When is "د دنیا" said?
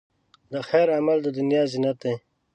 1.23-1.63